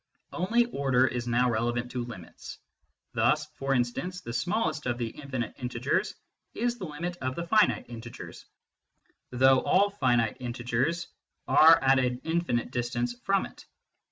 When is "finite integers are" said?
9.91-11.77